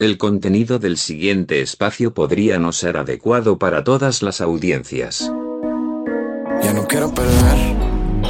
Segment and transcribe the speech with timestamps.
[0.00, 5.30] El contenido del siguiente espacio podría no ser adecuado para todas las audiencias.
[6.62, 7.76] Ya no quiero perder,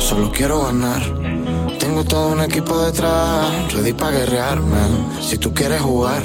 [0.01, 1.01] solo quiero ganar.
[1.79, 4.81] Tengo todo un equipo detrás, ready para guerrearme.
[5.21, 6.25] Si tú quieres jugar,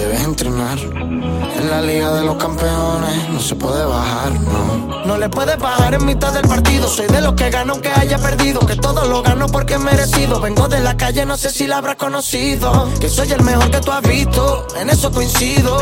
[0.00, 0.78] debes entrenar.
[0.78, 5.04] En la liga de los campeones no se puede bajar, no.
[5.04, 6.88] No le puedes bajar en mitad del partido.
[6.88, 8.60] Soy de los que ganó aunque haya perdido.
[8.60, 10.40] Que todo lo gano porque he merecido.
[10.40, 12.88] Vengo de la calle, no sé si la habrás conocido.
[13.00, 15.76] Que soy el mejor que tú has visto, en eso coincido.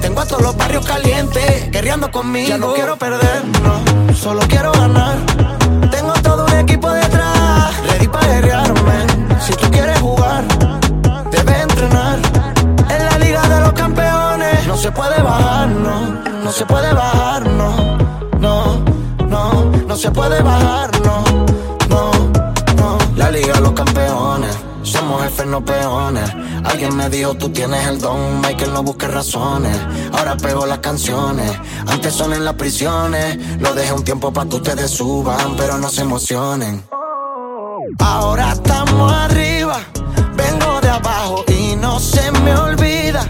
[0.00, 2.48] Tengo a todos los barrios calientes, guerreando conmigo.
[2.48, 5.16] Ya no quiero perder, no, solo quiero ganar.
[5.90, 9.06] Tengo todo un equipo detrás, ready para guerrearme.
[9.46, 10.44] Si tú quieres jugar,
[14.82, 16.10] se puede bajar, no,
[16.42, 17.96] no se puede bajar, no,
[18.40, 18.84] no,
[19.28, 21.22] no, no se puede bajar, no,
[21.88, 22.10] no,
[22.76, 22.98] no.
[23.14, 24.58] La liga los campeones.
[24.82, 26.28] Somos jefes, no peones.
[26.64, 29.78] Alguien me dijo, tú tienes el don, Michael, no busques razones.
[30.18, 31.52] Ahora pego las canciones,
[31.86, 33.38] antes son en las prisiones.
[33.60, 36.82] Lo dejé un tiempo para que ustedes suban, pero no se emocionen.
[38.00, 39.78] Ahora estamos arriba,
[40.34, 43.24] vengo de abajo y no se me olvida.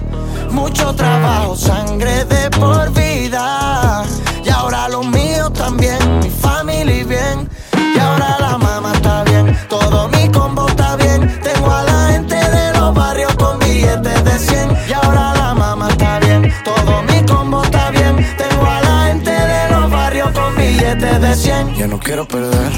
[0.53, 4.05] Mucho trabajo, sangre de por vida.
[4.45, 7.49] Y ahora lo mío también, mi familia bien.
[7.95, 11.41] Y ahora la mamá está bien, todo mi combo está bien.
[11.43, 14.77] Tengo a la gente de los barrios con billetes de 100.
[14.89, 18.17] Y ahora la mamá está bien, todo mi combo está bien.
[18.37, 21.75] Tengo a la gente de los barrios con billetes de 100.
[21.75, 22.73] Ya no quiero perder,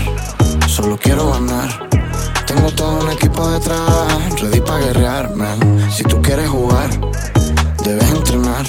[0.66, 1.88] solo quiero ganar.
[2.46, 5.48] Tengo todo un equipo detrás, ready para guerrearme.
[5.90, 6.90] Si tú quieres jugar,
[7.84, 8.64] debes entrenar.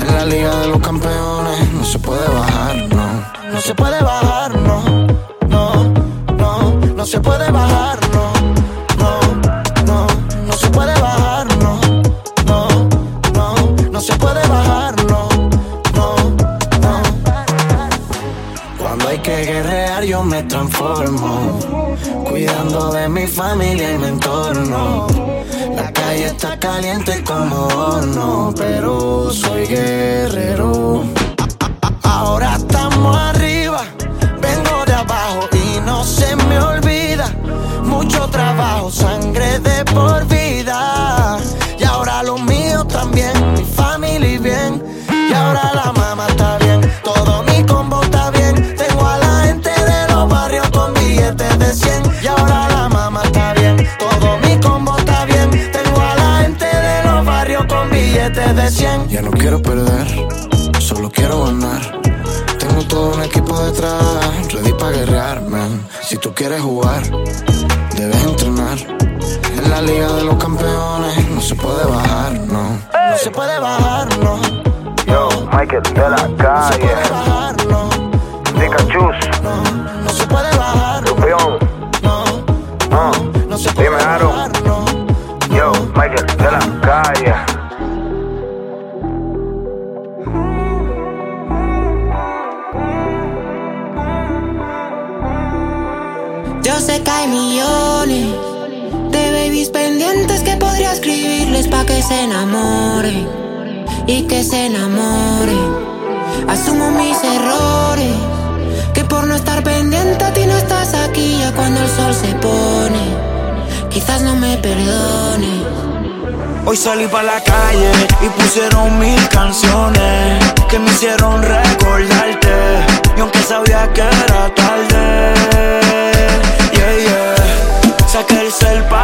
[0.00, 3.52] En la liga de los campeones no se puede bajar, no.
[3.52, 5.06] No se puede bajar, no.
[5.48, 5.92] No,
[6.38, 8.32] no, no se puede bajar, no.
[8.98, 9.12] No,
[9.86, 10.06] no,
[10.46, 11.80] no se puede bajar, no.
[12.46, 12.68] No,
[13.34, 13.54] no,
[13.92, 15.28] no se puede bajar, no.
[15.94, 16.14] No,
[16.80, 17.02] no.
[18.78, 21.60] Cuando hay que guerrear yo me transformo
[22.24, 25.29] Cuidando de mi familia y mi entorno
[26.40, 31.04] está caliente como horno Pero soy guerrero
[59.40, 60.06] quiero perder,
[60.80, 62.00] solo quiero ganar
[62.70, 65.60] tengo todo un equipo detrás, ready para guerrearme.
[66.02, 67.02] Si tú quieres jugar,
[67.96, 68.78] debes entrenar.
[68.78, 72.78] En la liga de los campeones no se puede bajar, no.
[72.92, 74.40] No se puede bajar, no.
[75.06, 77.59] Yo, Michael de la No se calle, puede bajar,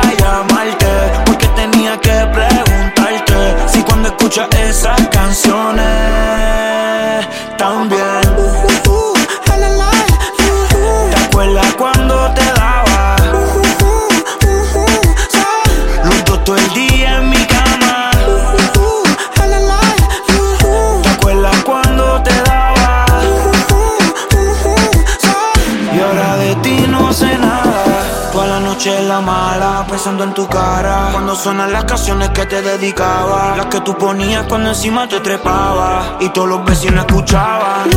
[0.03, 0.87] el cel pa' llamarte
[1.27, 5.85] porque tenía que preguntarte si cuando escuchas esas canciones
[7.59, 8.26] también.
[30.07, 31.09] En tu cara.
[31.11, 33.57] Cuando suenan las canciones que te dedicaba.
[33.57, 36.17] Las que tú ponías cuando encima te trepaba.
[36.21, 37.91] Y todos los vecinos escuchaban.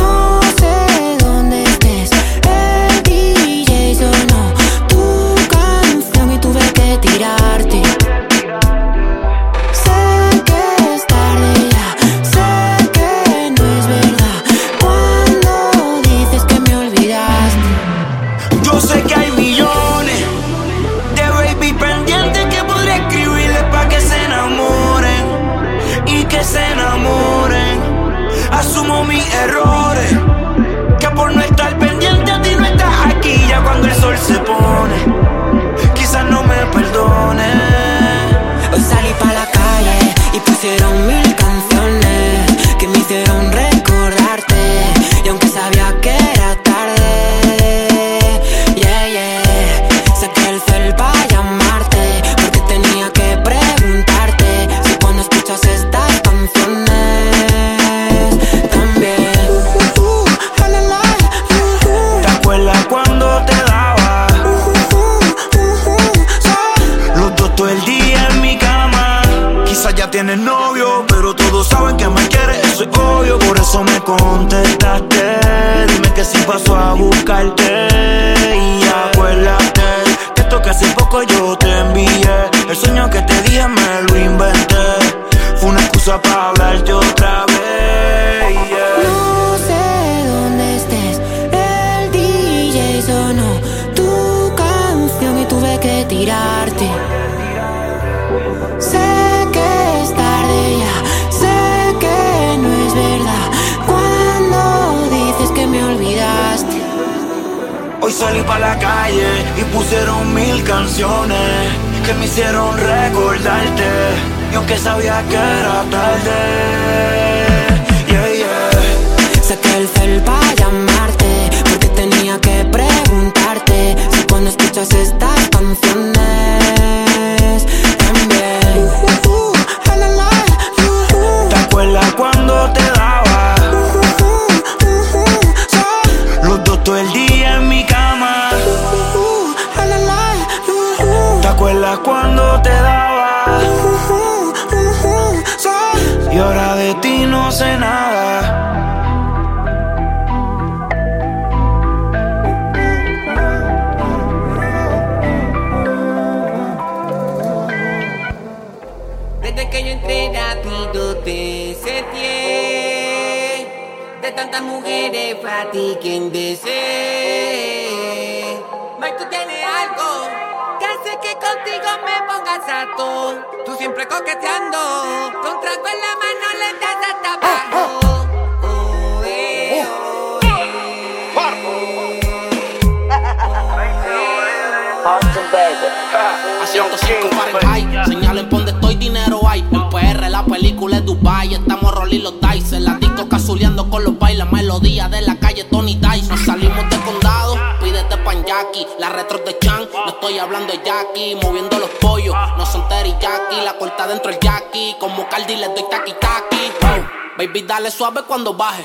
[198.98, 201.34] La retro de Chan, no estoy hablando de Jackie.
[201.42, 203.56] Moviendo los pollos, no son teriyaki.
[203.64, 206.12] La corta dentro el Jackie, como Cardi le doy taki.
[206.12, 208.84] Oh, baby, dale suave cuando baje.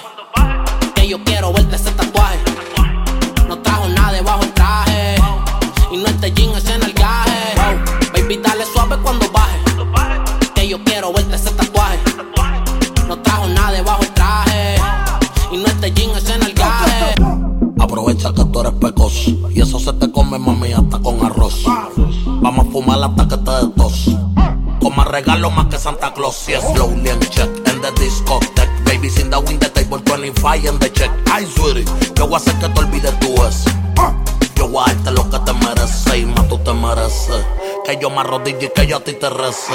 [0.95, 2.39] Que yo quiero verte ese tatuaje.
[3.49, 5.17] No trajo nada debajo el traje.
[5.91, 7.55] Y no este jean es en el gaje.
[8.13, 9.59] Baby, dale suave cuando baje.
[10.55, 11.64] Que yo quiero verte ese tatuaje.
[18.95, 19.05] Tú
[19.49, 21.63] y eso se te come mami hasta con arroz.
[22.41, 24.09] Vamos a fumar hasta que te dé tos.
[24.81, 26.47] Con más regalo más que Santa Claus.
[26.47, 28.69] Yes, slowly and check in the discotheque.
[28.85, 31.11] Baby, sin the win the table 25 in the check.
[31.31, 31.85] Ay, sweetie,
[32.15, 33.65] yo voy a hacer que te olvides tu ex.
[34.55, 36.07] Yo voy a darte lo que te mereces
[36.47, 37.45] tú te mereces.
[37.85, 39.73] Que yo me arrodille y que yo a ti te rece.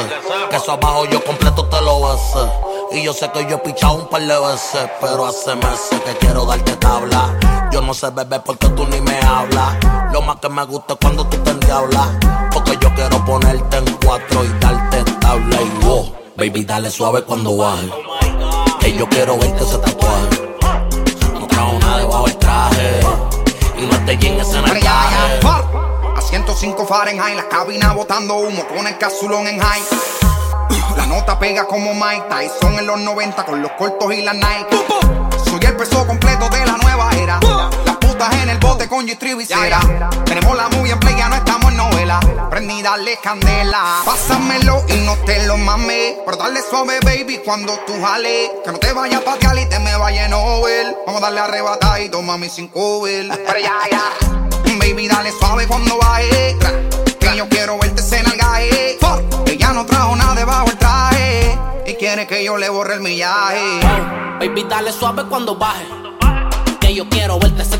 [0.50, 2.50] Que eso abajo yo completo te lo bese.
[2.92, 6.16] Y yo sé que yo he pichado un par de veces, pero hace meses que
[6.18, 7.38] quiero darte tabla.
[7.70, 9.76] Yo no sé beber porque tú ni me hablas.
[10.12, 12.08] Lo más que me gusta es cuando tú te endiablas.
[12.52, 16.12] Porque yo quiero ponerte en cuatro y darte tabla y wow.
[16.36, 17.90] Baby, dale suave cuando baje.
[18.80, 20.50] Que yo quiero verte ese tatuaje.
[21.38, 23.00] No trajo nada debajo del traje.
[23.78, 25.40] Y no te llenes en el traje.
[26.20, 29.82] A 105 Fahrenheit, la cabina botando humo con el casulón en high.
[30.94, 34.84] La nota pega como Mike Tyson en los 90 con los cortos y las Nike.
[35.46, 37.40] Soy el peso completo de la nueva era.
[37.86, 39.80] Las putas en el bote con visera.
[40.26, 42.20] Tenemos la movie en play, ya no estamos en novela.
[42.50, 44.02] Prendí, dale candela.
[44.04, 46.16] Pásamelo y no te lo mames.
[46.26, 48.50] Pero dale suave, baby, cuando tú jales.
[48.62, 50.98] Que no te vaya a patear y te me vaya en over.
[51.06, 53.26] Vamos a darle arrebatadito, mami, sin cover.
[53.46, 54.49] Pero ya, ya.
[54.80, 56.56] Baby, dale suave cuando baje.
[57.20, 58.98] Que yo quiero verte en el gaje.
[59.44, 61.58] Que ya no trajo nada debajo el traje.
[61.86, 63.80] Y quiere que yo le borre el millaje.
[64.40, 65.86] Baby, dale suave cuando baje.
[66.80, 67.76] Que yo quiero verte ese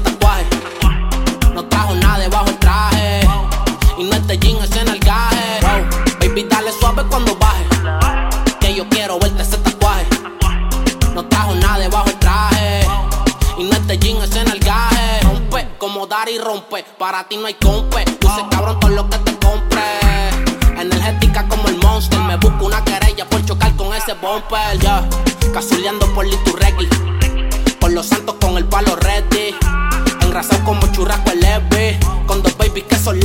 [17.11, 18.05] Para ti no hay compe.
[18.21, 19.83] Puse cabrón todo lo que te compre.
[20.79, 22.21] Energética como el monster.
[22.21, 24.79] Me busco una querella por chocar con ese bumper.
[24.79, 25.05] Ya,
[25.53, 26.89] casuleando por Liturregui.
[27.81, 29.57] Por los santos con el palo ready.
[30.23, 31.99] Engrasado como churrasco leve.
[32.29, 33.19] Con dos babies que son.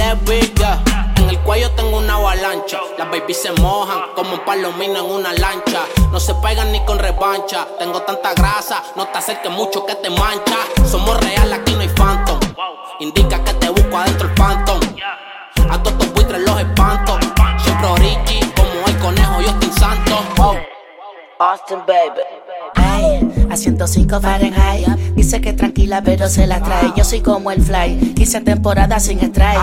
[1.18, 2.80] En el cuello tengo una avalancha.
[2.98, 5.82] Las babies se mojan como un palomino en una lancha.
[6.12, 7.68] No se pegan ni con revancha.
[7.78, 10.58] Tengo tanta grasa, no te acerques mucho que te mancha.
[10.90, 11.54] Somos real,
[21.66, 22.22] Austin, baby.
[22.76, 24.88] Ay, a 105 Fahrenheit.
[25.16, 26.94] Dice que tranquila, pero se la trae.
[26.96, 28.14] Yo soy como el fly.
[28.14, 29.60] Quise temporada sin strike.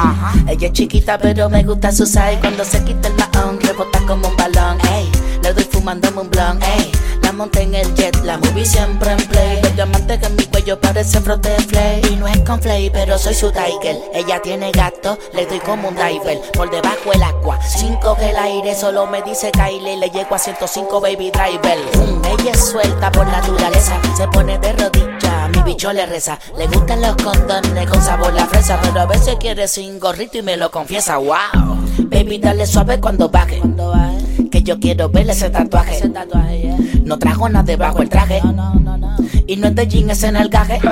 [0.48, 2.38] Ella es chiquita, pero me gusta su size.
[2.40, 4.78] Cuando se quita el mahón, rebota como un balón.
[4.92, 5.08] Ey,
[5.42, 6.62] le doy fumándome un blunt.
[6.76, 6.90] Ey,
[7.32, 9.60] monté en el jet, la movie siempre en play.
[9.62, 12.02] El diamante que en mi cuello parece frote flay.
[12.10, 13.98] Y no es con flay, pero soy su tiger.
[14.14, 16.40] Ella tiene gato, le doy como un diver.
[16.52, 19.96] Por debajo el agua, cinco que el aire solo me dice Kylie.
[19.96, 21.78] Le llego a 105 baby driver.
[21.96, 25.50] Mm, ella es suelta por naturaleza, se pone de rodillas.
[25.50, 26.38] Mi bicho le reza.
[26.56, 30.42] Le gustan los condones con sabor a fresa, pero a veces quiere sin gorrito y
[30.42, 31.16] me lo confiesa.
[31.18, 33.60] Wow, baby, dale suave cuando baje.
[34.50, 36.00] Que yo quiero ver ese tatuaje.
[37.04, 38.40] No trajo nada debajo el traje.
[39.46, 40.78] Y no es de jean, es en el gaje.
[40.82, 40.90] No.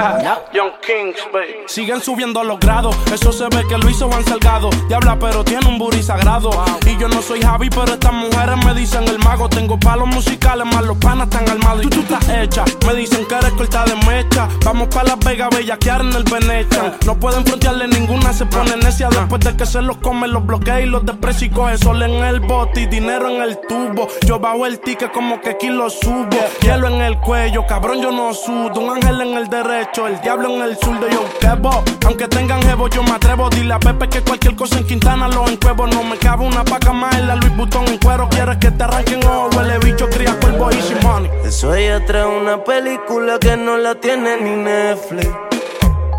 [0.52, 1.46] Young Kings, baby.
[1.66, 2.96] Siguen subiendo los grados.
[3.12, 4.70] Eso se ve que lo hizo Juan Salgado.
[4.88, 6.50] Diabla, pero tiene un booty sagrado.
[6.86, 9.48] Y yo no soy Javi, pero estas mujeres me dicen el mago.
[9.48, 11.84] Tengo palos musicales, más los panas están armados.
[11.84, 12.64] Y tú, tú estás hecha.
[12.86, 14.48] Me dicen que eres corta de mecha.
[14.64, 16.94] Vamos pa' Las Vegas, bellaquear en el Venetian.
[17.06, 19.08] No pueden frontearle ninguna, se pone necia.
[19.10, 21.04] Después de que se los come, los bloquea y los
[21.40, 24.08] Y coge sol en el bote y dinero en el tubo.
[24.26, 26.28] Yo bajo el ticket como que aquí lo subo.
[26.60, 28.78] Hielo en el cuello, cabrón, yo no sudo.
[28.78, 31.08] Un ángel en el derecho, el diablo en el zurdo.
[31.08, 31.82] Yo quebo.
[32.04, 33.48] Aunque tengan jevo, yo me atrevo.
[33.48, 35.86] Dile a Pepe que cualquier cosa en Quintana lo encuevo.
[35.86, 38.28] No me cabe una paca más en la Louis Vuitton en cuero.
[38.28, 41.30] Quieres que te arranquen o huele bicho, cría cuervo y money.
[41.44, 45.28] Eso ella trae una película que no la tiene ni Netflix.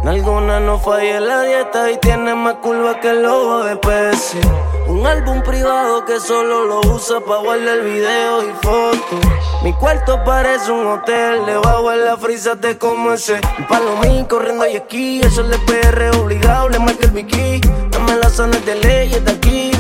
[0.03, 4.39] Alguna no falla la dieta y tiene más curva que el lobo de Pepsi.
[4.88, 9.31] Un álbum privado que solo lo usa pa' guardar video y fotos.
[9.63, 13.39] Mi cuarto parece un hotel, debajo en la frisa te como ese.
[13.60, 17.62] Un palomín corriendo y aquí, eso le PR obligado, le marca el bikini.
[17.91, 19.72] Dame las zonas de leyes de aquí,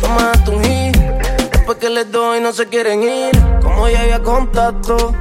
[0.00, 0.96] toma tu hit.
[1.50, 5.12] Después que les doy no se quieren ir, como ya había contacto.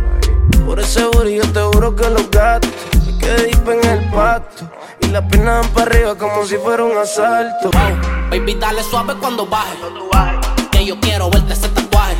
[0.65, 2.69] Por ese yo te juro que los gatos
[3.21, 4.65] quedé deep en el pacto.
[5.01, 7.71] Y la piernas para arriba como si fuera un asalto.
[8.29, 9.77] Baby, dale suave cuando baje.
[10.71, 12.17] Que yo quiero verte ese tatuaje.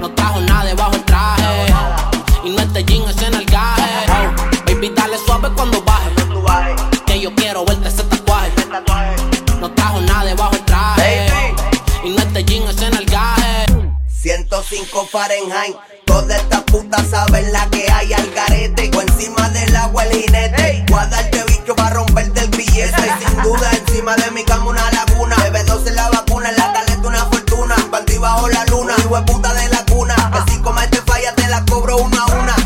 [0.00, 1.74] No trajo nada debajo el traje.
[2.44, 3.82] Y no es de jean, es en el gaje.
[4.66, 5.85] Baby, dale suave cuando baje.
[14.68, 15.76] 105 Fahrenheit.
[16.04, 18.90] Todas estas putas saben la que hay al garete.
[18.96, 20.84] O encima del agua el jinete.
[20.88, 23.02] Voy a darte bicho para romperte el billete.
[23.06, 25.36] Y sin duda encima de mi cama una laguna.
[25.44, 27.76] Bebe 12 la vacuna, en la caleta una fortuna.
[27.92, 30.16] Partí bajo la luna, hijo de puta de la cuna.
[30.32, 32.56] Que si comete falla te la cobro una a una.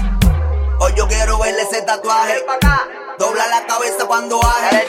[0.78, 2.42] Hoy yo quiero verle ese tatuaje.
[3.18, 4.86] Dobla la cabeza cuando baje.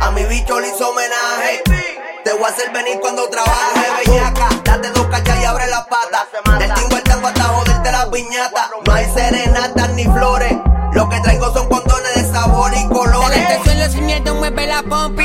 [0.00, 2.03] A mi bicho le hizo homenaje.
[2.24, 4.48] Te voy a hacer venir cuando trabaje, bellaca.
[4.64, 6.26] Date dos cachas y abre las patas.
[6.74, 8.70] Tingo el tango hasta joderte la piñata.
[8.86, 10.54] No hay serenatas ni flores.
[10.94, 13.36] Lo que traigo son condones de sabor y colores.
[13.36, 15.23] Este suelo sin miedo mueve la pompi.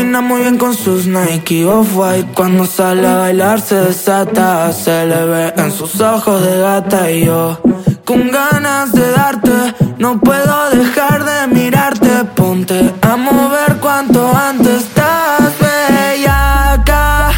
[0.00, 2.32] combina muy bien con sus Nike Off-White.
[2.34, 7.26] Cuando sale a bailar se desata Se le ve en sus ojos de gata Y
[7.26, 7.60] yo
[8.06, 12.08] con ganas de darte No puedo dejar de mirarte.
[12.34, 17.30] Ponte a mover cuanto antes Estás bella acá.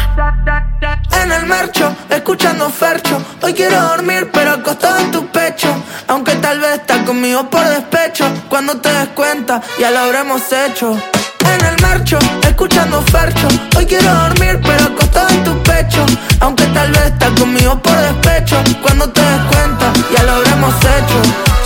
[1.21, 3.21] En el marcho, escuchando Fercho.
[3.41, 5.67] Hoy quiero dormir pero acostado en tu pecho.
[6.07, 8.25] Aunque tal vez estás conmigo por despecho.
[8.47, 10.97] Cuando te des cuenta ya lo habremos hecho
[11.45, 13.47] en el marcho, escuchando fercho.
[13.77, 16.05] Hoy quiero dormir, pero acostado en tu pecho.
[16.39, 18.57] Aunque tal vez estás conmigo por despecho.
[18.81, 21.19] Cuando te des cuenta, ya lo habremos hecho.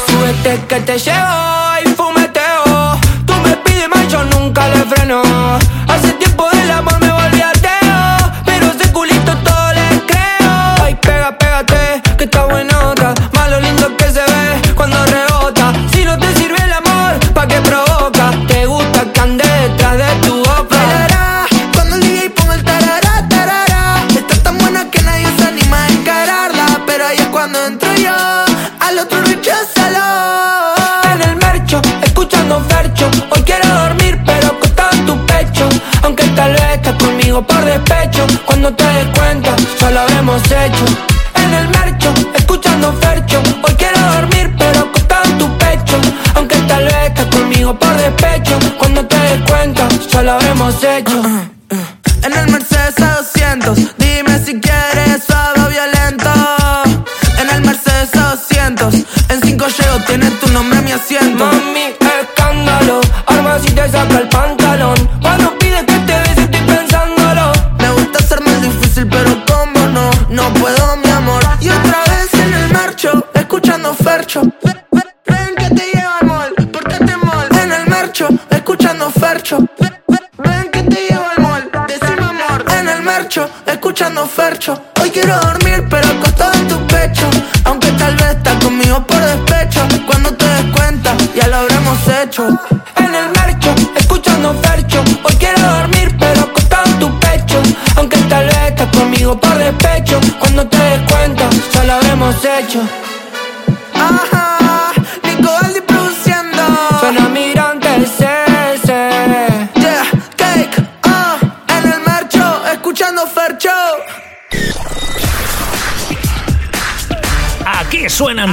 [0.07, 1.66] Súbete que te llevo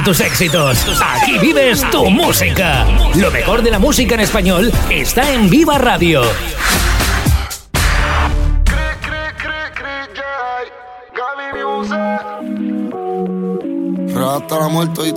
[0.05, 0.85] tus éxitos.
[1.01, 2.85] Aquí vives tu música.
[3.15, 6.21] Lo mejor de la música en español está en Viva Radio.
[14.47, 15.11] La muerte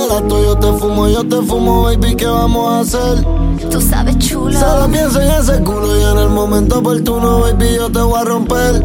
[0.00, 3.24] yo te fumo, yo te fumo, baby, ¿qué vamos a hacer?
[3.70, 4.58] Tú sabes, chulo.
[4.58, 8.24] Solo pienso en ese culo y en el momento oportuno, baby, yo te voy a
[8.24, 8.82] romper.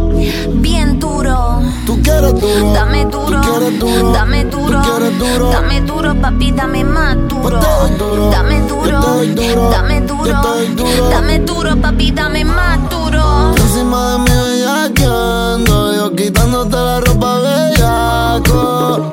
[0.54, 1.62] Bien duro.
[1.86, 2.74] Tú quieres duro.
[2.74, 3.42] Dame duro.
[3.42, 4.12] Tú quieres duro.
[4.12, 4.82] Dame duro.
[4.82, 5.52] Tú quieres duro.
[5.52, 7.60] Dame duro, papi, dame más duro.
[7.60, 8.32] Pues duro.
[8.32, 9.02] Dame duro.
[9.02, 9.70] duro.
[9.70, 10.42] Dame duro.
[10.76, 11.10] duro.
[11.10, 13.54] Dame duro, papi, dame más duro.
[13.58, 19.11] Encima de mi bellaqueando, yo quitándote la ropa bellaco.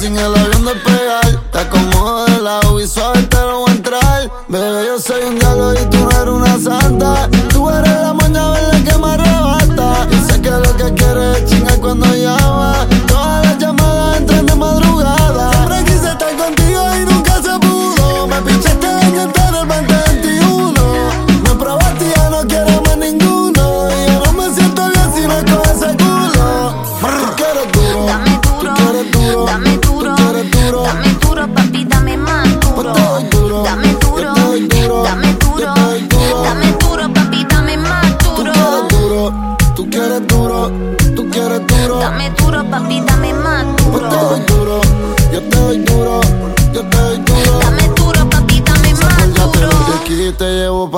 [0.00, 0.49] sing hello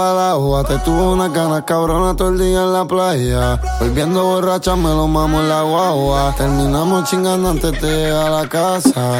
[0.01, 0.65] agua.
[0.65, 3.61] Te tuvo una cana cabrona todo el día en la playa.
[3.81, 6.35] Volviendo borracha me lo mamo en la guagua.
[6.37, 9.19] Terminamos chingando antes de llegar a la casa.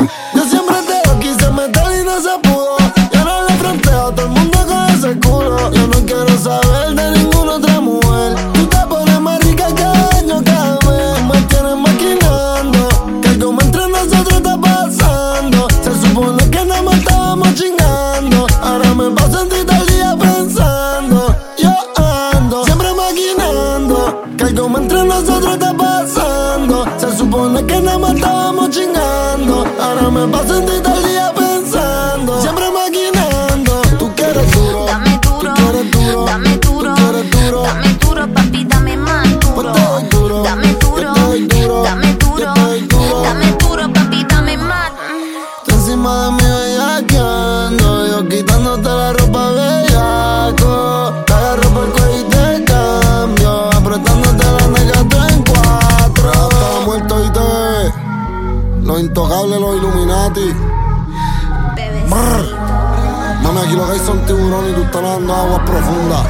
[64.53, 66.27] Tiburones y tú estás nadando aguas profundas.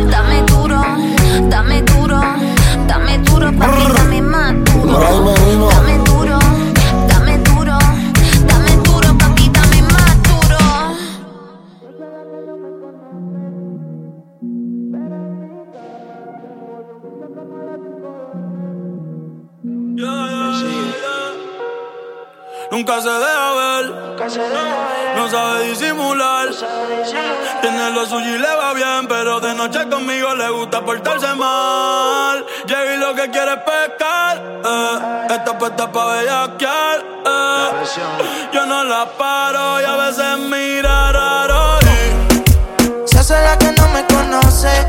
[0.10, 0.82] Dame duro,
[1.48, 2.20] dame duro,
[2.86, 4.92] dame duro, papi, dame más duro.
[5.70, 6.38] Dame duro,
[7.08, 7.78] dame duro,
[8.46, 10.58] dame duro, papi, dame más duro.
[22.70, 23.84] Nunca se deja ver,
[25.18, 26.48] no sabe disimular.
[27.60, 32.44] Tiene lo suyo y le va bien, pero de noche conmigo le gusta portarse mal.
[32.66, 35.26] Llega lo que quiere es pescar, eh.
[35.34, 37.04] está puesta pa' bellaquear.
[37.26, 38.50] eh.
[38.52, 41.78] Yo no la paro y a veces mira raro.
[41.82, 44.87] y Se hace la que no me conoce.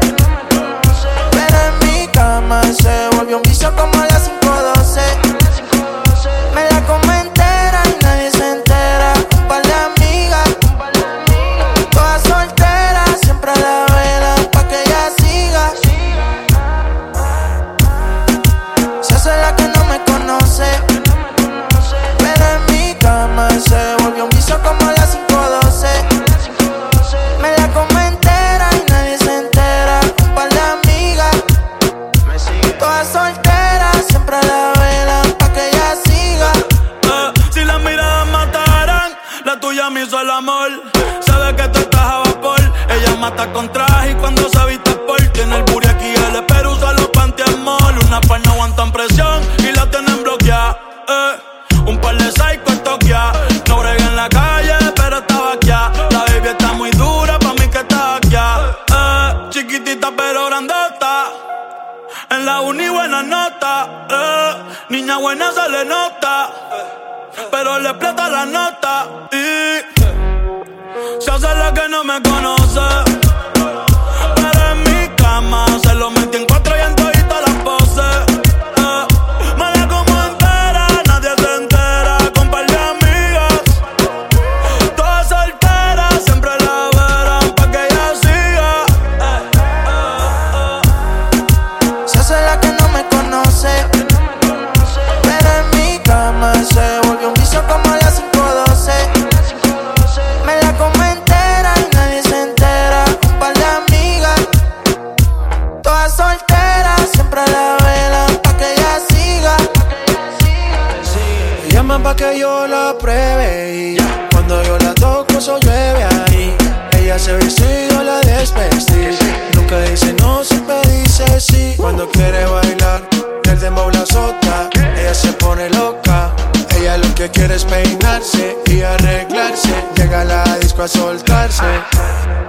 [112.38, 113.98] Yo la pruebe y
[114.32, 116.56] cuando yo la toco eso llueve ahí.
[116.98, 119.18] Ella se viste y la desvestí.
[119.54, 121.74] Nunca dice no, siempre dice sí.
[121.78, 123.02] Cuando quiere bailar,
[123.44, 124.70] el dembow la azota.
[124.98, 126.32] Ella se pone loca.
[126.78, 129.74] Ella lo que quiere es peinarse y arreglarse.
[129.96, 131.64] Llega a la disco a soltarse.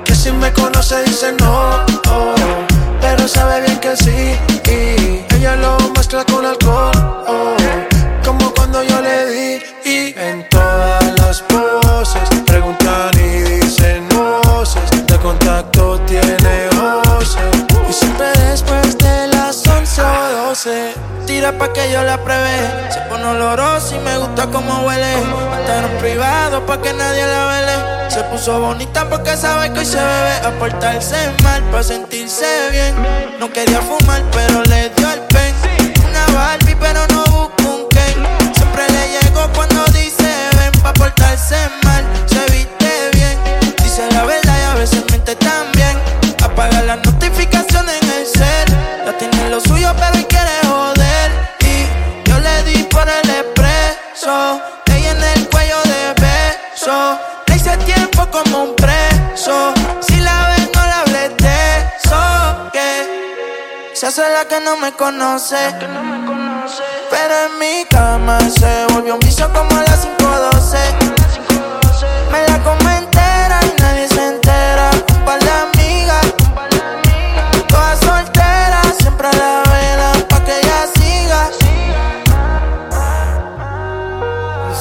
[0.04, 2.34] Que si me conoce dice no, oh,
[3.00, 4.36] pero sabe bien que sí.
[4.66, 7.19] Y ella lo mezcla con alcohol.
[21.60, 22.56] Pa' que yo la pruebe.
[22.90, 25.14] Se pone olorosa y me gusta como huele.
[25.54, 28.10] Hasta en privado pa' que nadie la vele.
[28.10, 30.34] Se puso bonita porque sabe que hoy se bebe.
[30.48, 32.94] A portarse mal pa' sentirse bien.
[33.38, 35.54] No quería fumar, pero le dio el pen.
[36.08, 38.16] Una Barbie, pero no busca un Ken.
[38.56, 42.04] Siempre le llego cuando dice ven pa' portarse mal.
[42.26, 43.38] Se viste bien,
[43.82, 44.49] dice la verdad
[64.10, 65.56] Se hace la que no me conoce.
[67.10, 70.78] Pero en mi cama se volvió un vicio como a las 5.12.
[72.32, 74.90] Me la como entera y nadie se entera.
[75.14, 76.26] Un par de amigas,
[77.68, 81.50] todas solteras, siempre a la vela pa' que ella siga.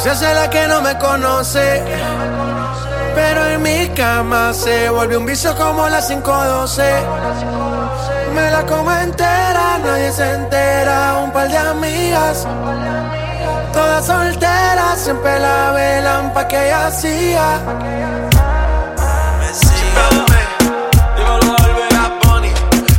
[0.01, 1.83] Se hace la que no me conoce.
[3.13, 7.98] Pero en mi cama se volvió un vicio como las 512.
[8.39, 11.19] Me la como entera, nadie se entera.
[11.23, 12.47] Un par de amigas,
[13.73, 17.59] todas solteras, siempre la velan pa' que ella hacía.
[19.39, 19.91] Me sigue.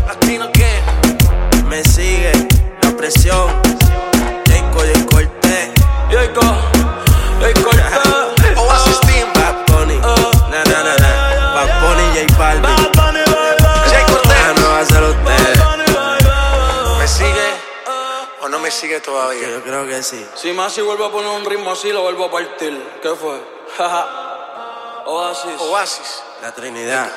[0.06, 0.70] Latino que
[1.70, 2.32] me sigue.
[2.82, 3.49] La presión.
[18.80, 19.50] Sigue todavía?
[19.50, 20.24] Yo creo que sí.
[20.34, 22.82] Si más si vuelvo a poner un ritmo así, lo vuelvo a partir.
[23.02, 23.38] ¿Qué fue?
[25.06, 25.60] Oasis.
[25.60, 26.22] Oasis.
[26.40, 27.10] La Trinidad.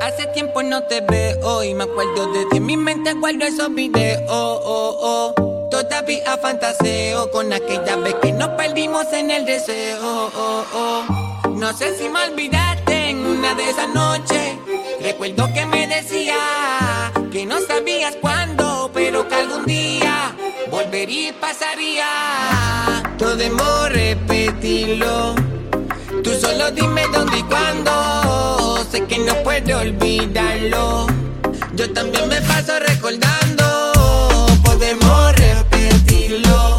[0.00, 2.56] Hace tiempo no te veo y me acuerdo de ti.
[2.56, 4.22] En mi mente guardo esos videos.
[4.28, 5.68] Oh, oh.
[5.70, 10.30] Todavía fantaseo con aquella vez que nos perdimos en el deseo.
[10.34, 11.50] Oh, oh.
[11.50, 14.56] No sé si me olvidaste en una de esas noches.
[15.00, 16.36] Recuerdo que me decía
[17.30, 20.07] que no sabías cuándo, pero que algún día
[21.06, 22.06] y pasaría.
[23.18, 25.36] Podemos repetirlo.
[26.24, 28.84] Tú solo dime dónde y cuándo.
[28.90, 31.06] Sé que no puedo olvidarlo.
[31.74, 33.92] Yo también me paso recordando.
[34.64, 36.78] Podemos repetirlo.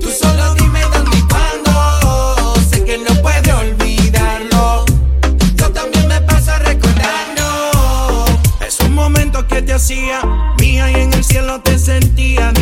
[0.00, 2.54] Tú solo dime dónde y cuándo.
[2.70, 4.84] Sé que no puedo olvidarlo.
[5.56, 8.26] Yo también me paso recordando.
[8.64, 10.22] Esos momentos que te hacía
[10.60, 12.52] mía y en el cielo te sentía.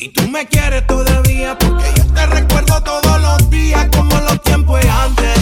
[0.00, 4.80] Si tú me quieres todavía, porque yo te recuerdo todos los días como los tiempos
[4.86, 5.38] antes.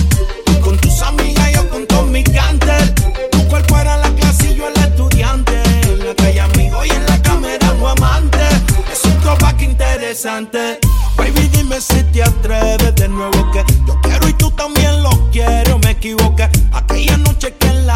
[0.61, 2.93] Con tus amigas, yo con todos mis cantes.
[3.31, 5.63] Tu cuerpo era la clase y yo el estudiante.
[5.85, 8.41] En la calle amigo y en la cámara no amante.
[8.93, 10.81] Es un throwback interesante.
[11.17, 15.79] Baby, dime si te atreves de nuevo que yo quiero y tú también lo quiero.
[15.79, 17.95] Me equivoqué aquella noche que en la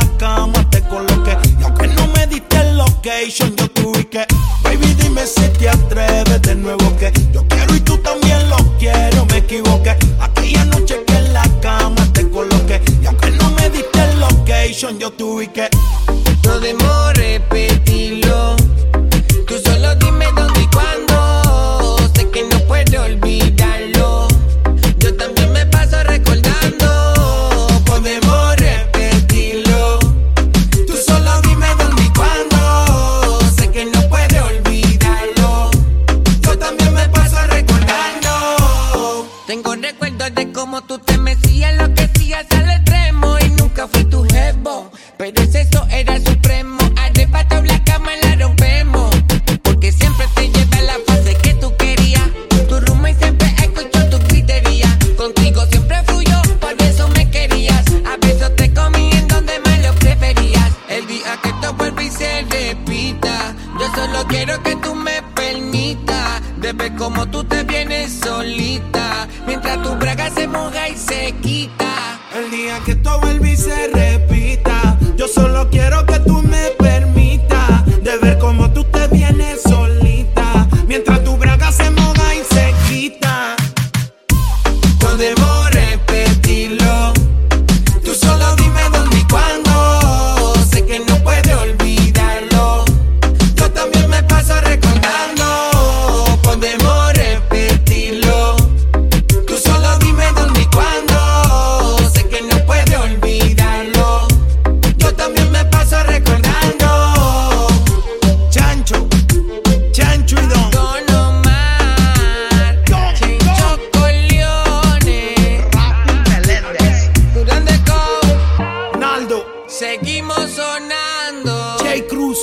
[119.82, 121.76] seguimos sonando.
[121.80, 122.06] J.
[122.08, 122.38] Cruz,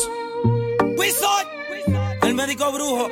[0.98, 1.48] Wizard,
[2.22, 3.08] el médico brujo.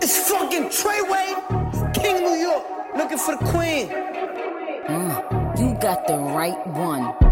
[0.00, 1.28] It's fucking Treyway,
[1.94, 2.64] King New York,
[2.96, 3.88] looking for the queen.
[4.88, 7.31] Uh, you got the right one.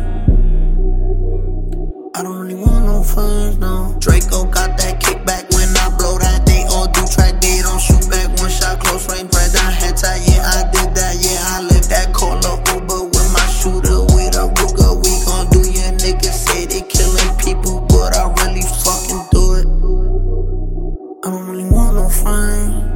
[3.03, 3.95] funds, no.
[3.99, 6.45] Draco got that kickback when I blow that.
[6.45, 8.27] They all do track, they don't shoot back.
[8.39, 10.21] One shot, close range, right down head tie.
[10.25, 11.15] Yeah, I did that.
[11.19, 14.01] Yeah, I left that call up Uber with my shooter.
[14.13, 18.61] With a Ruger, we gon' do your niggas say they killing people, but I really
[18.63, 19.67] fucking do it.
[21.23, 22.91] I don't really want no friends.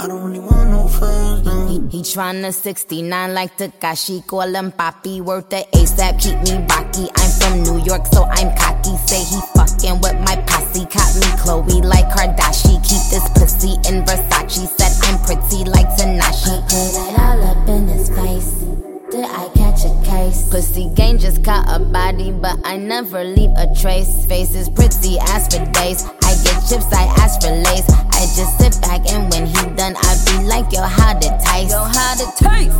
[0.00, 1.44] I don't really want no fame.
[1.44, 1.66] No.
[1.68, 5.20] He, he tryna 69 like Takashi, call him Papi.
[5.20, 7.06] worth the ASAP, keep me rocky.
[7.16, 8.96] I'm from New York, so I'm cocky.
[9.06, 12.78] Say he fucking with my posse, caught me Chloe like Kardashian.
[12.86, 16.62] Keep this pussy in Versace, said I'm pretty like Tanashi.
[16.70, 18.62] Put it all up in his face.
[19.10, 20.48] Did I catch a case?
[20.48, 24.26] Pussy gang just caught a body, but I never leave a trace.
[24.26, 26.04] Face is pretty, ask for days.
[26.22, 27.90] I get chips, I ask for lace.
[27.90, 31.70] I just sit back and when he done, I be like, yo, how to taste?
[31.70, 32.76] Yo, how to taste?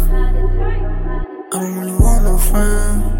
[1.53, 3.20] I don't really want no friend.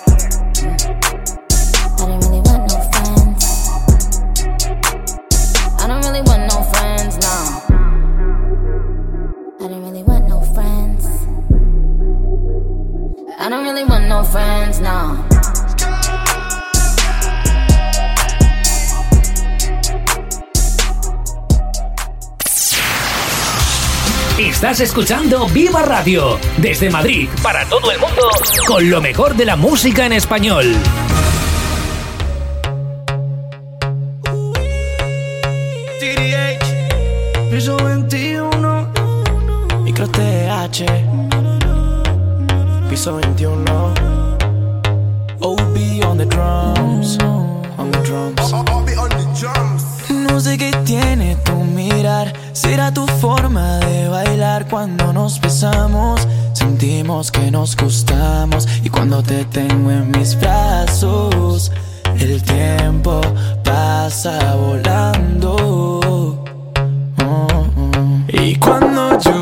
[14.11, 15.25] No friends, no.
[24.37, 28.29] Estás escuchando Viva Radio desde Madrid para todo el mundo
[28.67, 30.65] con lo mejor de la música en español.
[36.01, 38.91] TDH, piso 21,
[39.85, 40.83] micro TH,
[42.89, 43.80] piso 21.
[48.29, 49.83] Drums.
[50.09, 56.27] No sé qué tiene tu mirar, será tu forma de bailar cuando nos besamos.
[56.53, 61.71] Sentimos que nos gustamos y cuando te tengo en mis brazos,
[62.19, 63.21] el tiempo
[63.63, 65.55] pasa volando.
[66.05, 66.43] Oh,
[67.23, 67.63] oh.
[68.27, 69.40] Y cuando yo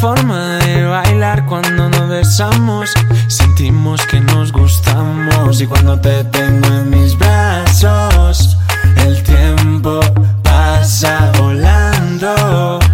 [0.00, 2.92] forma de bailar cuando nos besamos.
[3.26, 8.56] Sentimos que nos gustamos y cuando te tengo en mis brazos,
[8.96, 10.00] el tiempo
[10.42, 12.87] pasa volando.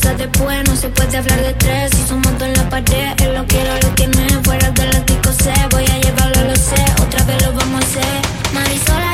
[0.00, 1.90] después No se puede hablar de tres.
[1.94, 4.26] Si somos dos en la pared Él lo quiero, lo tiene.
[4.44, 6.82] Fuera del ático sé Voy a llevarlo, lo sé.
[7.02, 8.54] Otra vez lo vamos a hacer.
[8.54, 9.07] Marisola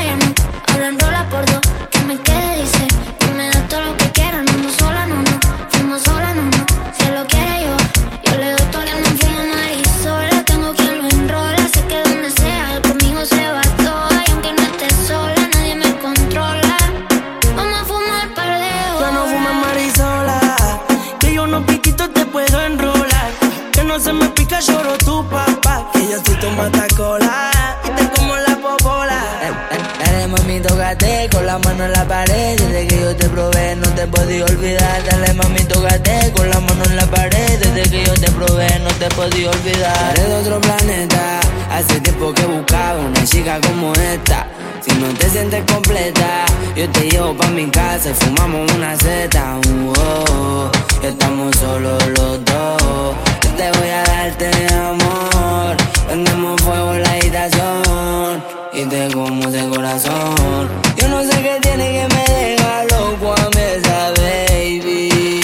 [31.83, 32.57] en la pared.
[32.57, 35.03] Desde que yo te probé no te he podido olvidar.
[35.03, 37.59] Dale mami, tócate con la mano en la pared.
[37.59, 41.39] Desde que yo te probé no te he podido olvidar Eres de otro planeta.
[41.71, 44.47] Hace tiempo que buscaba una chica como esta.
[44.81, 46.45] Si no te sientes completa,
[46.75, 49.57] yo te llevo pa' mi casa y fumamos una seta.
[49.57, 50.71] -oh, oh, oh.
[51.05, 55.77] estamos solos los dos te voy a darte amor.
[56.07, 58.43] Prendemos fuego en la habitación
[58.73, 60.69] y te como de corazón.
[60.97, 65.41] Yo no sé qué tiene que me deja loco a mesa, baby.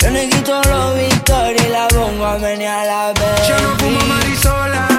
[0.00, 3.48] Yo no quito los victorias y la pongo a menear la baby.
[3.48, 4.89] Yo no fumo marisola.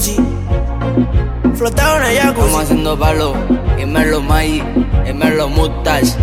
[0.00, 0.16] así.
[1.54, 2.40] Flotado en el jacuzzi.
[2.40, 3.34] Estamos haciendo palo.
[3.78, 4.62] Y me lo maí.
[5.06, 6.16] Y me lo mutas.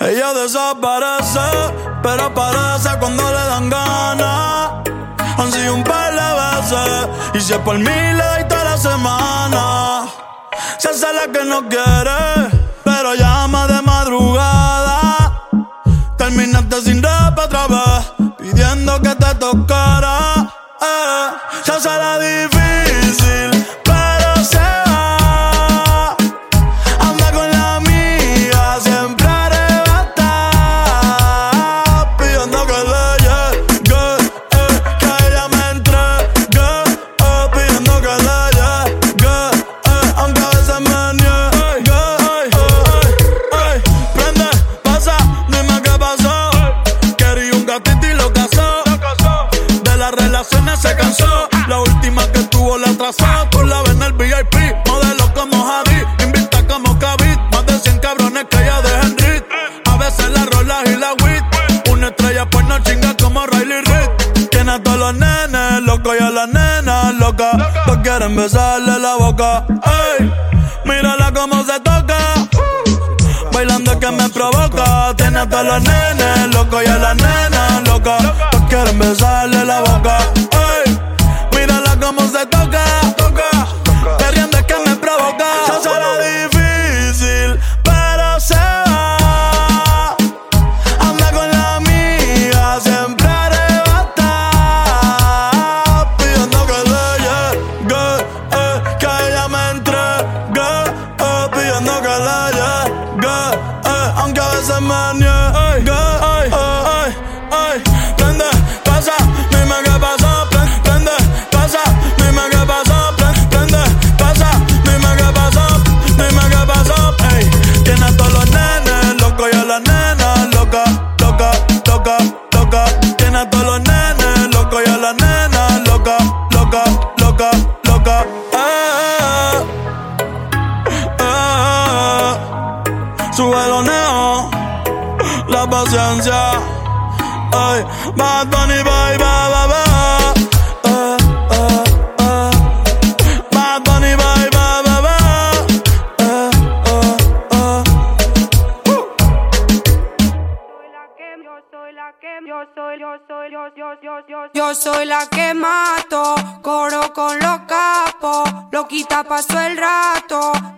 [0.00, 1.48] Ella desaparece,
[2.02, 4.70] pero aparece cuando le dan ganas.
[5.38, 10.08] Han sido un par de veces, y si es por mí le toda la semana.
[10.78, 12.49] Se hace la que no quiere
[13.00, 15.48] pero llama de madrugada.
[16.18, 20.46] Terminaste sin rap otra vez, pidiendo que te tocara.
[20.82, 21.30] Eh,
[21.64, 22.59] se la difícil.
[69.40, 69.64] loca.
[70.84, 72.18] Mírala como se toca.
[73.52, 75.14] Bailando que me provoca.
[75.16, 78.18] Tiene a todos los nenes locos y a la nena loca.
[78.50, 79.39] Todos quieren besar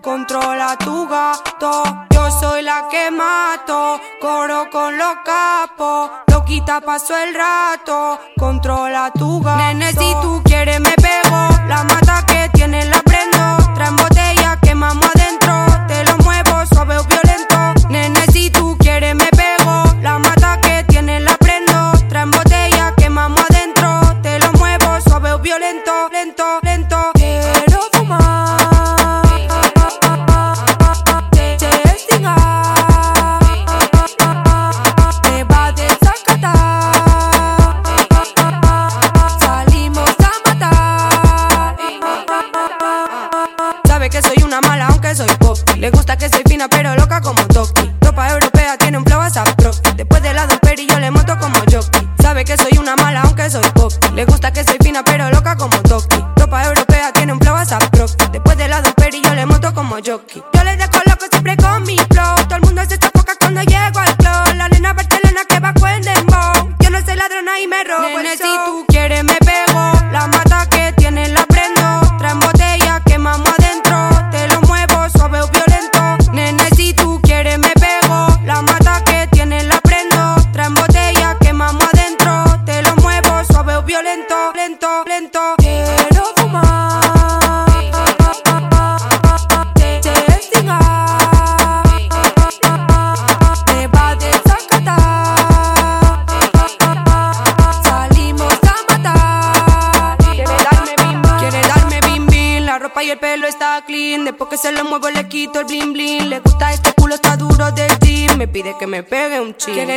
[0.00, 1.82] controla tu gato.
[2.10, 6.10] Yo soy la que mato, coro con los capos.
[6.28, 9.58] Loquita paso el rato, controla tu gato.
[9.58, 12.24] Nene, si tú quieres me pego, la mata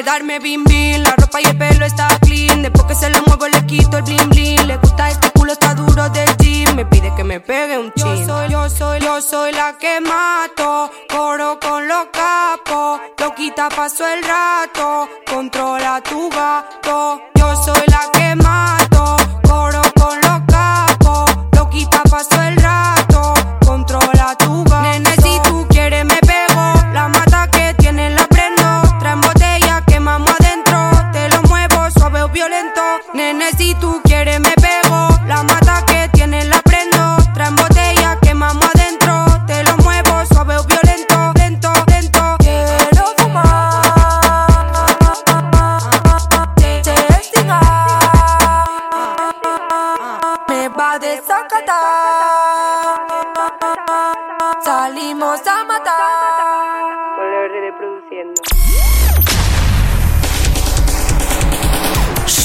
[0.03, 2.61] Darme bim bim, la ropa y el pelo está clean.
[2.61, 4.67] Después que se lo muevo le quito el bling bling.
[4.67, 6.75] Le gusta este culo, está duro del jean.
[6.75, 8.17] Me pide que me pegue un chin.
[8.17, 10.91] Yo soy, yo soy, yo soy la que mato.
[11.09, 12.99] Coro con los capos.
[13.19, 15.07] Loquita paso el rato.
[15.27, 17.21] Controla tu gato.
[17.35, 19.15] Yo soy la que mato.
[19.47, 19.81] Coro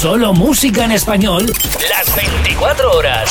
[0.01, 1.45] Solo música en español
[1.91, 3.31] las 24 horas.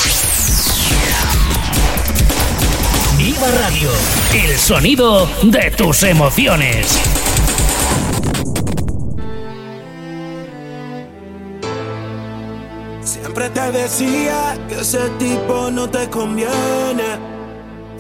[3.18, 3.90] Viva Radio,
[4.36, 6.96] el sonido de tus emociones.
[13.02, 17.18] Siempre te decía que ese tipo no te conviene.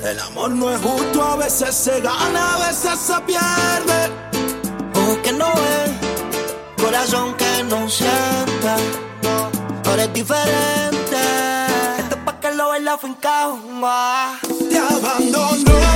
[0.05, 4.13] El amor no es justo, a veces se gana, a veces se pierde.
[4.93, 5.88] Porque no es
[6.89, 8.75] corazón que no sienta.
[9.85, 11.21] Ahora es diferente.
[11.99, 13.59] Esto es pa' que lo baila fincao.
[14.69, 15.88] Te abandonó.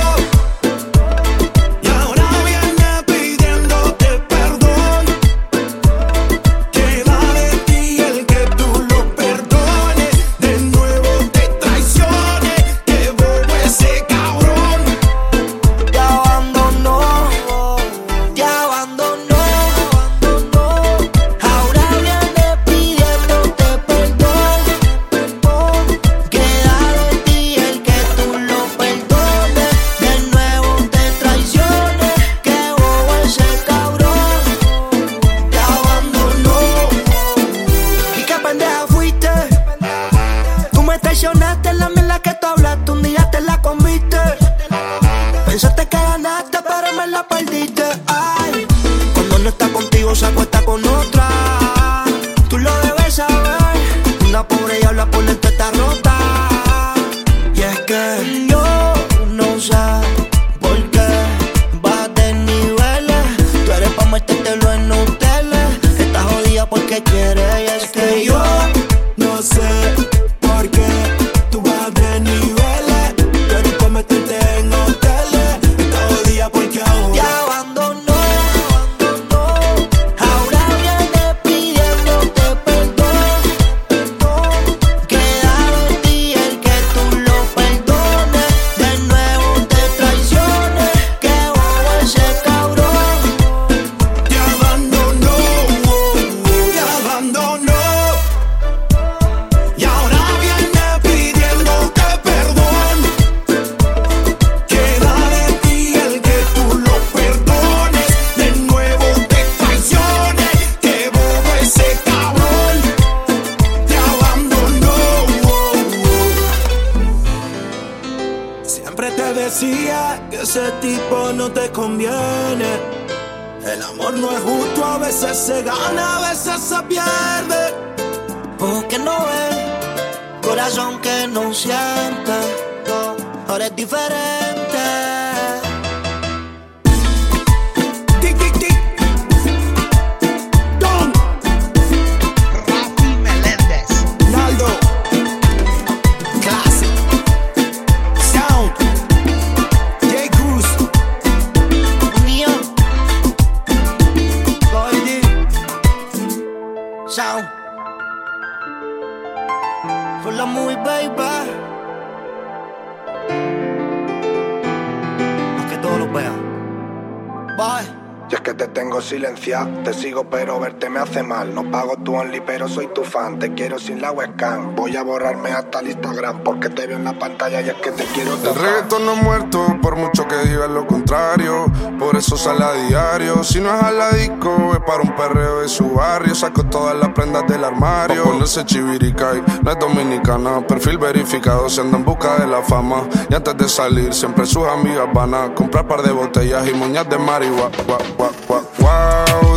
[169.44, 171.54] Te sigo pero verte me hace mal.
[171.54, 173.38] No pago tu only pero soy tu fan.
[173.38, 174.74] Te quiero sin la webcam.
[174.74, 177.90] Voy a borrarme hasta el Instagram porque te veo en la pantalla y es que
[177.90, 178.32] te quiero.
[178.42, 181.66] El reggaetón no muerto por mucho que digas lo contrario.
[181.98, 183.44] Por eso sale a diario.
[183.44, 186.34] Si no es a la disco es para un perreo de su barrio.
[186.34, 188.24] Saco todas las prendas del armario.
[188.24, 190.66] Pa ponerse chivirica no es dominicana.
[190.66, 193.06] Perfil verificado se anda en busca de la fama.
[193.28, 197.06] Y antes de salir siempre sus amigas van a comprar par de botellas y moñas
[197.10, 197.74] de marihuana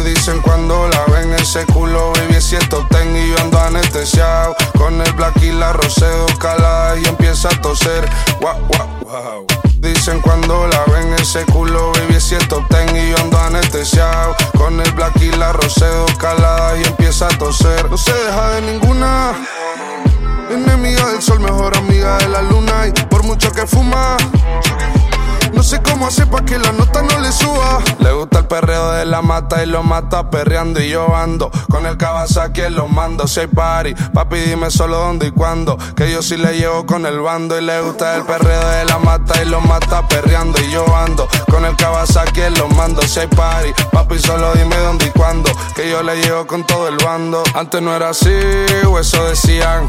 [0.03, 4.55] dicen cuando la ven ese culo, baby, es cierto, ten y yo ando anestesiado.
[4.77, 8.09] Con el black y la rocedo calada y empieza a toser.
[8.41, 9.45] Wow, wow,
[9.79, 14.35] Dicen cuando la ven ese culo, baby, es cierto, ten y yo ando anestesiado.
[14.57, 17.89] Con el black y la rocedo calada y empieza a toser.
[17.89, 19.33] No se deja de ninguna.
[20.49, 22.87] Enemiga del sol, mejor amiga de la luna.
[22.87, 24.17] Y por mucho que fuma
[25.53, 27.79] No sé cómo hace pa' que la nota no le suba.
[27.99, 31.49] Le gusta el perreo de la mata y lo mata perreando y yo ando.
[31.69, 33.27] Con el Kawasaki los mando.
[33.27, 35.77] Si party, papi dime solo dónde y cuándo.
[35.95, 37.57] Que yo sí le llevo con el bando.
[37.57, 41.27] Y le gusta el perreo de la mata y lo mata perreando y yo ando.
[41.49, 43.01] Con el Kawasaki los mando.
[43.01, 45.49] Si party, papi solo dime dónde y cuándo.
[45.75, 47.43] Que yo le llevo con todo el bando.
[47.55, 48.33] Antes no era así,
[48.85, 49.87] o eso decían.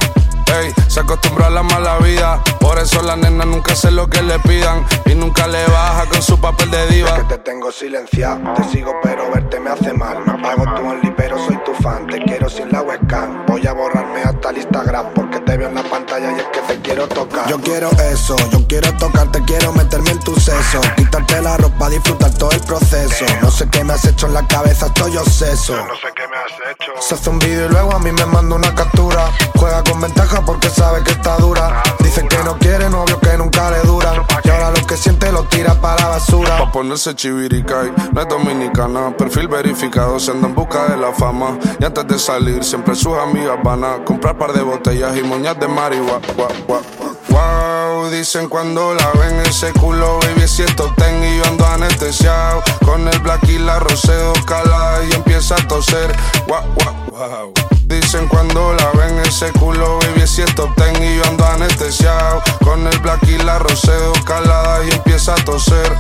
[0.60, 2.42] Ey, se acostumbró a la mala vida.
[2.60, 4.84] Por eso la nena nunca hace lo que le pidan.
[5.06, 7.14] Y nunca le baja con su papel de diva.
[7.14, 10.24] que te tengo silenciado, te sigo pero verte me hace mal.
[10.26, 12.06] No pago tu only pero soy tu fan.
[12.06, 13.46] Te quiero sin la webcam.
[13.46, 16.60] Voy a borrarme hasta el Instagram porque te veo en la pantalla y es que
[16.60, 17.48] te quiero tocar.
[17.48, 20.80] Yo quiero eso, yo quiero tocarte, quiero meterme en tu seso.
[20.96, 23.24] Quitarte la ropa, disfrutar todo el proceso.
[23.42, 25.76] No sé qué me has hecho en la cabeza, estoy obseso.
[25.76, 26.12] No sé
[27.00, 29.30] Se hace un vídeo y luego a mí me manda una captura.
[29.56, 31.82] Juega con ventaja porque sabe que está dura.
[32.00, 34.26] Dice que no quiere novio que nunca le dura.
[34.44, 36.58] Y ahora lo que siente lo tira para la basura.
[36.58, 39.16] Pa' ponerse chivirica no es dominicana.
[39.16, 41.58] Perfil verificado, se anda en busca de la fama.
[41.78, 45.58] Y antes de salir, siempre sus amigas van a comprar par de botellas y moñas
[45.58, 46.26] de marihuana.
[47.28, 52.62] Wow, dicen cuando la ven ese culo, baby, es cierto ten y yo ando anestesiado.
[52.84, 56.14] Con el black y la roseo calada y empieza a toser.
[56.46, 57.54] Wow, wow, wow.
[57.84, 62.42] Dicen cuando la ven ese culo, baby, es cierto ten y yo ando anestesiado.
[62.64, 65.92] Con el black y la roseo calada y empieza a toser.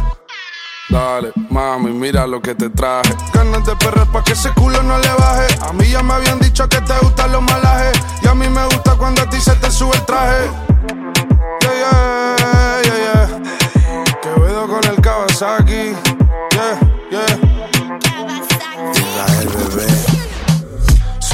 [0.90, 3.14] Dale, mami, mira lo que te traje.
[3.34, 5.46] Ganas de perrer pa' que ese culo no le baje.
[5.60, 8.00] A mí ya me habían dicho que te gustan los malajes.
[8.22, 10.67] Y a mí me gusta cuando a ti se te sube el traje.
[11.78, 13.28] Yeah, yeah,
[14.66, 16.07] con el Kawasaki.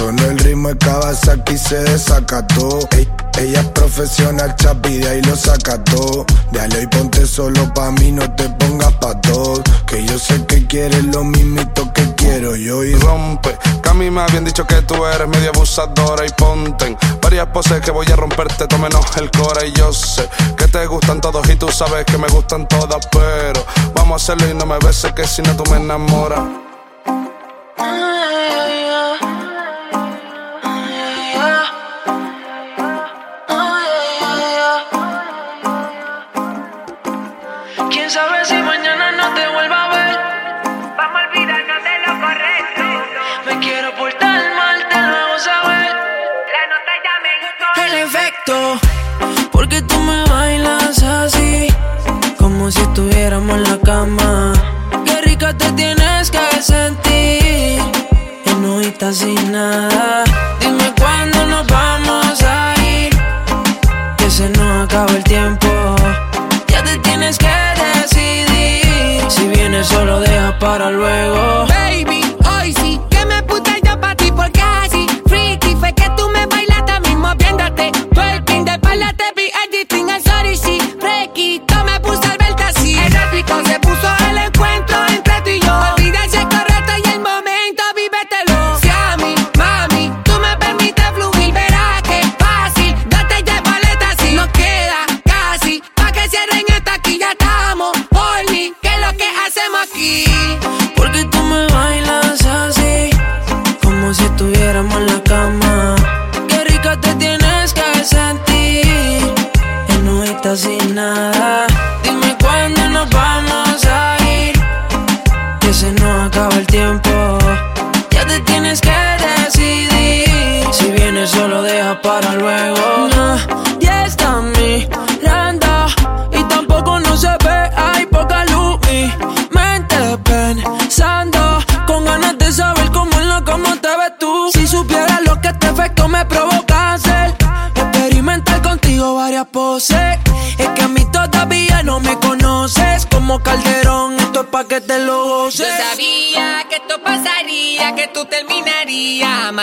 [0.04, 2.78] Sonó el ritmo de Kawasaki se desacató.
[2.90, 6.26] Ey, ella es profesional, chapi, de ahí lo saca todo.
[6.52, 9.62] Dale y ponte solo pa' mí, no te pongas pa' todos.
[9.86, 13.56] Que yo sé que quieres lo mismito que quiero yo y rompe.
[13.82, 17.80] Que a mí me habían dicho que tú eres medio abusadora y ponten varias poses
[17.80, 19.68] que voy a romperte, todo menos el core.
[19.68, 20.28] Y yo sé
[20.58, 24.50] que te gustan todos y tú sabes que me gustan todas, pero vamos a hacerlo
[24.50, 26.42] y no me beses que si no tú me enamoras.
[37.94, 38.83] Quién sabe si mañana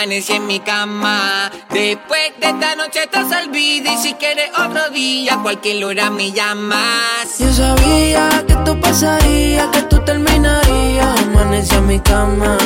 [0.02, 1.52] Amanecí en mi cama.
[1.70, 3.94] Después de esta noche te olvida.
[3.94, 7.38] Y si quieres otro día, cualquier hora me llamas.
[7.38, 11.22] Yo sabía que esto pasaría, que tú terminarías.
[11.22, 12.58] Amanecí en mi cama.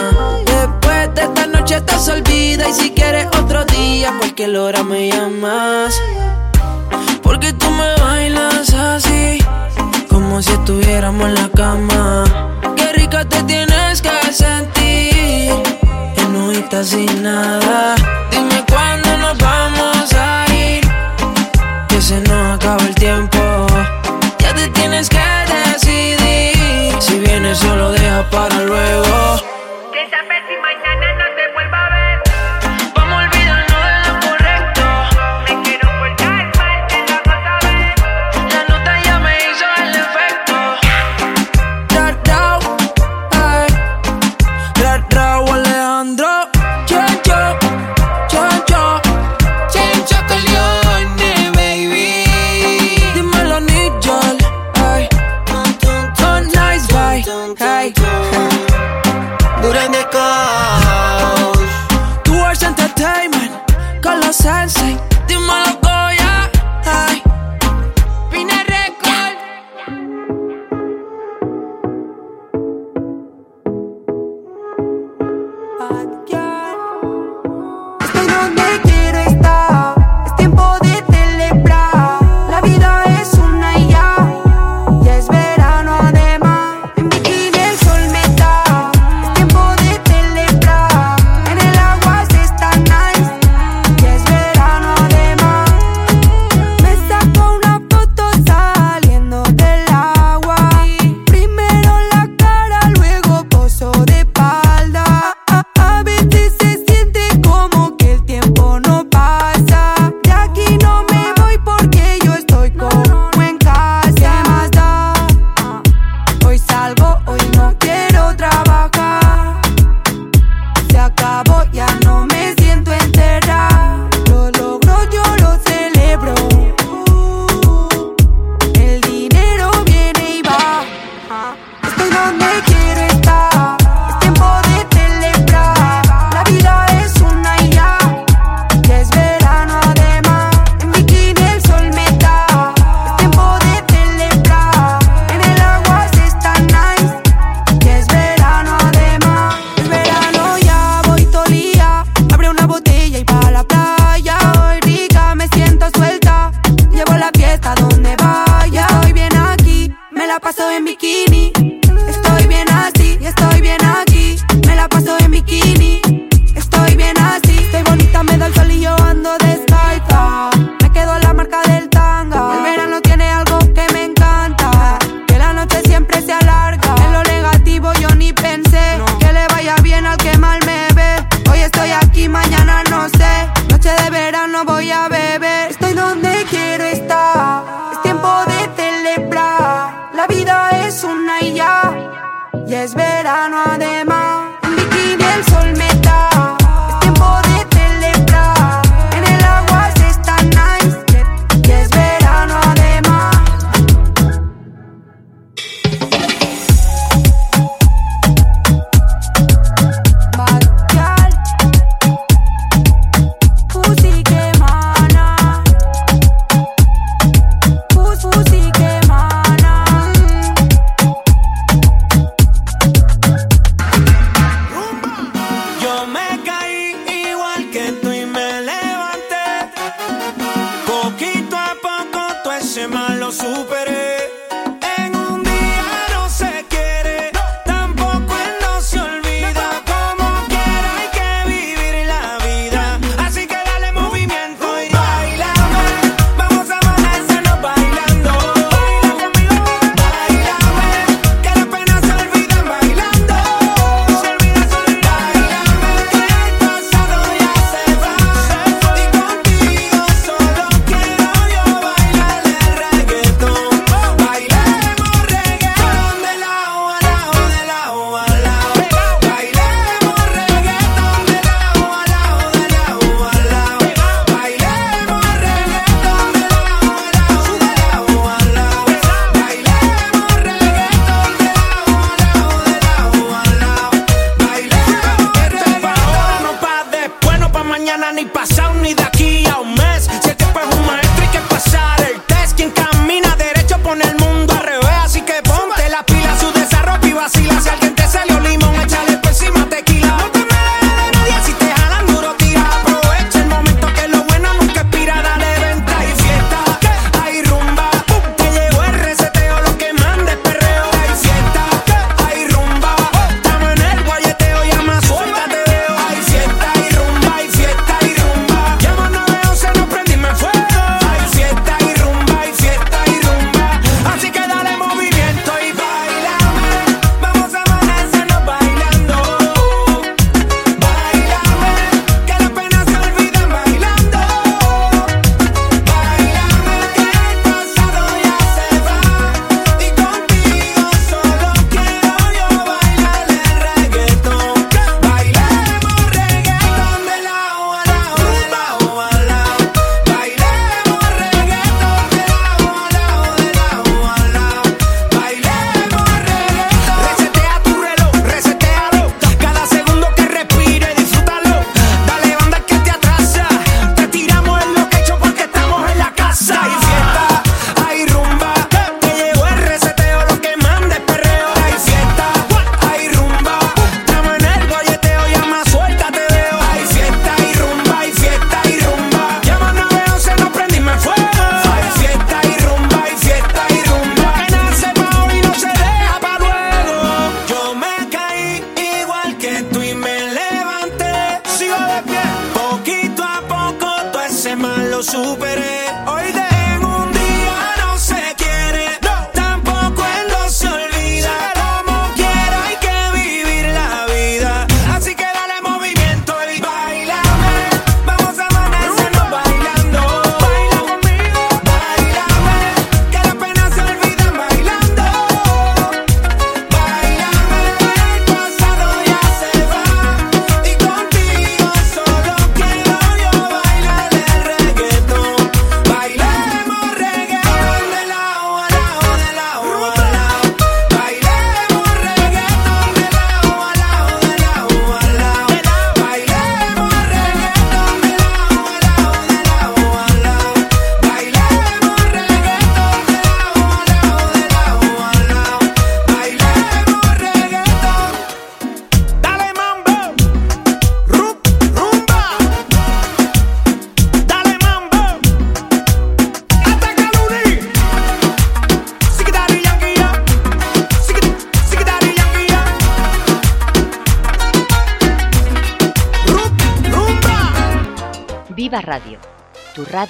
[0.46, 2.70] Después de esta noche te olvida.
[2.70, 5.94] Y si quieres otro día, cualquier hora me llamas.
[7.22, 9.40] Porque tú me bailas así,
[10.08, 12.24] como si estuviéramos en la cama.
[12.78, 14.15] Qué rica te tienes que
[16.84, 17.96] sin nada.
[18.32, 20.82] Dime cuándo nos vamos a ir,
[21.88, 23.40] que se nos acaba el tiempo.
[24.40, 25.24] Ya te tienes que
[25.54, 29.55] decidir, si vienes solo deja para luego.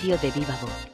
[0.05, 0.84] De viva voz.